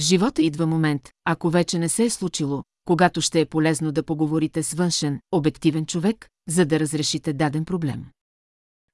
[0.00, 4.02] В живота идва момент, ако вече не се е случило, когато ще е полезно да
[4.02, 8.04] поговорите с външен, обективен човек, за да разрешите даден проблем.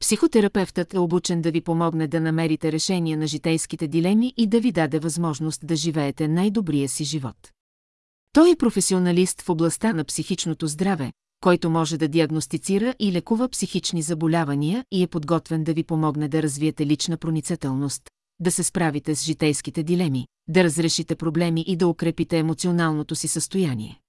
[0.01, 4.73] Психотерапевтът е обучен да ви помогне да намерите решение на житейските дилеми и да ви
[4.73, 7.53] даде възможност да живеете най-добрия си живот.
[8.33, 14.03] Той е професионалист в областта на психичното здраве, който може да диагностицира и лекува психични
[14.03, 18.03] заболявания и е подготвен да ви помогне да развиете лична проницателност,
[18.41, 24.01] да се справите с житейските дилеми, да разрешите проблеми и да укрепите емоционалното си състояние.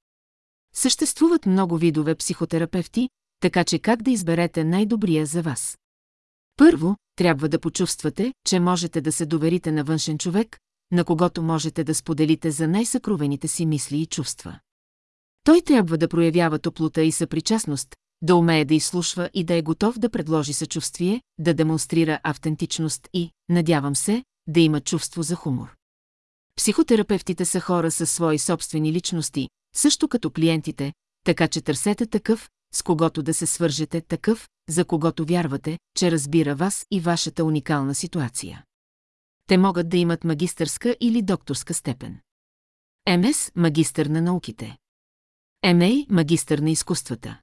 [0.74, 3.10] Съществуват много видове психотерапевти,
[3.40, 5.78] така че как да изберете най-добрия за вас?
[6.58, 10.58] Първо, трябва да почувствате, че можете да се доверите на външен човек,
[10.92, 14.60] на когото можете да споделите за най-съкровените си мисли и чувства.
[15.44, 20.00] Той трябва да проявява топлота и съпричастност, да умее да изслушва и да е готов
[20.00, 25.76] да предложи съчувствие, да демонстрира автентичност и, надявам се, да има чувство за хумор.
[26.58, 32.84] Психотерапевтите са хора със свои собствени личности, също като клиентите, така че търсете такъв, с
[32.84, 38.64] когото да се свържете, такъв, за когото вярвате, че разбира вас и вашата уникална ситуация.
[39.48, 42.20] Те могат да имат магистърска или докторска степен.
[43.18, 44.78] МС– магистър на науките.
[45.66, 47.40] МА– магистър на изкуствата.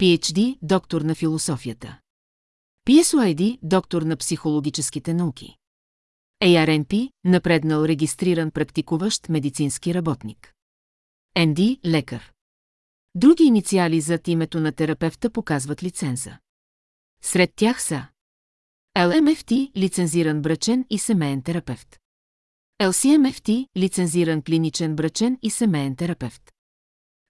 [0.00, 1.98] PhD– доктор на философията.
[2.88, 5.56] PSYD– доктор на психологическите науки.
[6.42, 10.54] ARNP– напреднал регистриран практикуващ медицински работник.
[11.36, 12.32] ND– лекар.
[13.14, 16.38] Други инициали зад името на терапевта показват лиценза.
[17.22, 18.06] Сред тях са
[18.98, 21.98] LMFT– лицензиран брачен и семейен терапевт.
[22.82, 26.57] LCMFT– лицензиран клиничен брачен и семейен терапевт.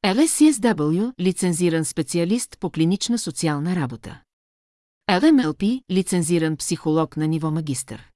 [0.04, 4.20] LSCSW– лицензиран специалист по клинична социална работа.
[5.10, 8.10] LMLP– лицензиран психолог на ниво магистър.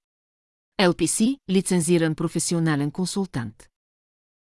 [0.81, 3.69] LPC– лицензиран професионален консултант.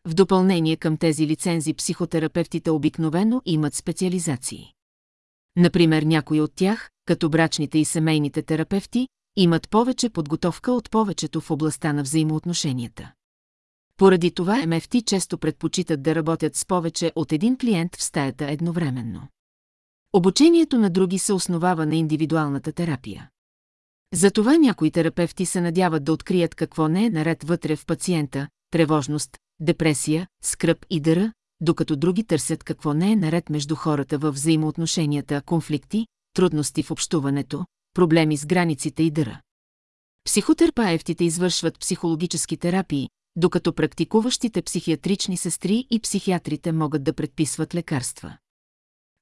[0.04, 4.72] В допълнение към тези лицензи психотерапевтите обикновено имат специализации.
[5.56, 11.50] Например, някои от тях, като брачните и семейните терапевти, имат повече подготовка от повечето в
[11.50, 13.12] областта на взаимоотношенията.
[13.98, 19.28] Поради това МФТ често предпочитат да работят с повече от един клиент в стаята едновременно.
[20.12, 23.30] Обучението на други се основава на индивидуалната терапия.
[24.14, 29.38] Затова някои терапевти се надяват да открият какво не е наред вътре в пациента, тревожност,
[29.60, 35.42] депресия, скръп и дъра, докато други търсят какво не е наред между хората във взаимоотношенията,
[35.46, 39.40] конфликти, трудности в общуването, проблеми с границите и дъра.
[40.24, 43.08] Психотерапевтите извършват психологически терапии,
[43.38, 48.36] докато практикуващите психиатрични сестри и психиатрите могат да предписват лекарства.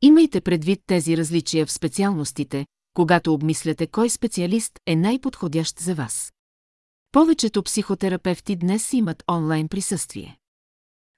[0.03, 6.33] Имайте предвид тези различия в специалностите, когато обмисляте кой специалист е най-подходящ за вас.
[7.13, 10.39] Повечето психотерапевти днес имат онлайн присъствие.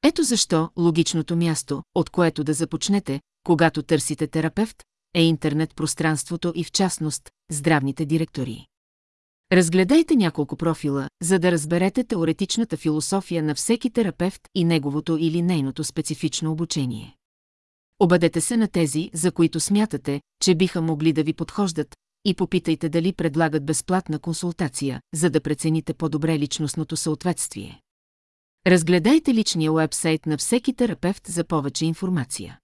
[0.04, 4.82] Ето защо логичното място, от което да започнете, когато търсите терапевт,
[5.14, 8.66] е интернет пространството и в частност здравните директори.
[9.52, 15.84] Разгледайте няколко профила, за да разберете теоретичната философия на всеки терапевт и неговото или нейното
[15.84, 17.16] специфично обучение.
[18.00, 22.88] Обадете се на тези, за които смятате, че биха могли да ви подхождат, и попитайте
[22.88, 27.80] дали предлагат безплатна консултация, за да прецените по-добре личностното съответствие.
[28.66, 32.58] Разгледайте личния уебсайт на всеки терапевт за повече информация.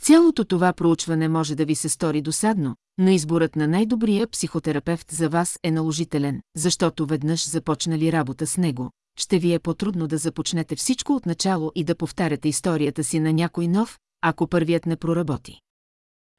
[0.00, 5.28] Цялото това проучване може да ви се стори досадно, но изборът на най-добрия психотерапевт за
[5.28, 10.76] вас е наложителен, защото веднъж започнали работа с него, ще ви е по-трудно да започнете
[10.76, 15.60] всичко от начало и да повтаряте историята си на някой нов, ако първият не проработи.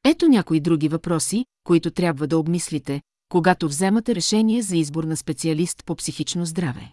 [0.06, 5.86] Ето някои други въпроси, които трябва да обмислите, когато вземате решение за избор на специалист
[5.86, 6.92] по психично здраве.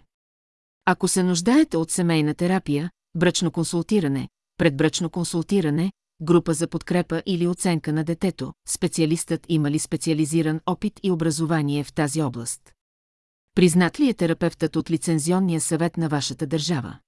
[0.85, 5.93] Ако се нуждаете от семейна терапия, брачно консултиране, предбрачно консултиране,
[6.23, 11.93] група за подкрепа или оценка на детето, специалистът има ли специализиран опит и образование в
[11.93, 12.73] тази област?
[13.55, 16.99] Признат ли е терапевтът от лицензионния съвет на вашата държава?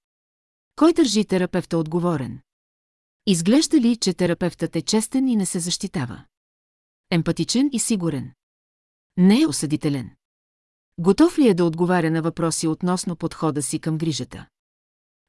[0.76, 2.40] Кой държи терапевта отговорен?
[3.26, 6.24] Изглежда ли, че терапевтът е честен и не се защитава?
[7.10, 8.32] Емпатичен и сигурен.
[9.16, 10.10] Не е осъдителен.
[10.98, 14.46] Готов ли е да отговаря на въпроси относно подхода си към грижата?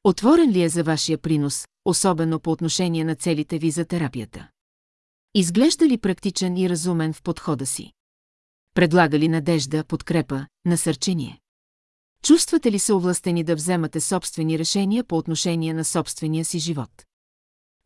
[0.04, 4.48] Отворен ли е за вашия принос, особено по отношение на целите ви за терапията?
[5.34, 7.92] Изглежда ли практичен и разумен в подхода си?
[8.74, 11.40] Предлага ли надежда, подкрепа, насърчение?
[12.22, 16.90] Чувствате ли се овластени да вземате собствени решения по отношение на собствения си живот?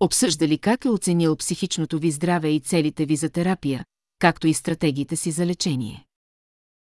[0.00, 3.84] Обсъжда ли как е оценил психичното ви здраве и целите ви за терапия,
[4.18, 6.06] както и стратегиите си за лечение?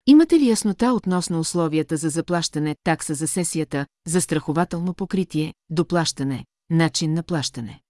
[0.07, 7.23] Имате ли яснота относно условията за заплащане, такса за сесията, застрахователно покритие, доплащане, начин на
[7.23, 7.81] плащане?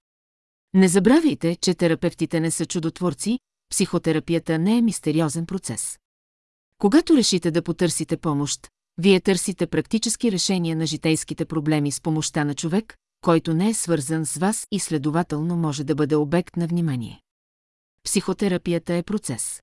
[0.75, 3.39] Не забравяйте, че терапевтите не са чудотворци,
[3.71, 5.99] психотерапията не е мистериозен процес.
[6.79, 8.69] Когато решите да потърсите помощ,
[8.99, 14.27] вие търсите практически решения на житейските проблеми с помощта на човек, който не е свързан
[14.27, 17.21] с вас и следователно може да бъде обект на внимание.
[18.05, 19.61] Психотерапията е процес.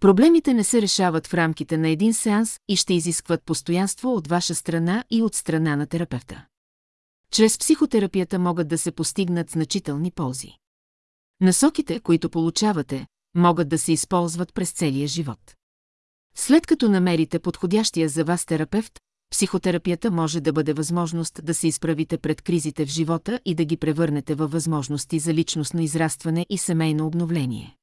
[0.00, 4.54] Проблемите не се решават в рамките на един сеанс и ще изискват постоянство от ваша
[4.54, 6.46] страна и от страна на терапевта.
[7.32, 10.52] Чрез психотерапията могат да се постигнат значителни ползи.
[11.40, 15.54] Насоките, които получавате, могат да се използват през целия живот.
[16.36, 19.00] След като намерите подходящия за вас терапевт,
[19.30, 23.76] психотерапията може да бъде възможност да се изправите пред кризите в живота и да ги
[23.76, 27.76] превърнете във възможности за личностно израстване и семейно обновление.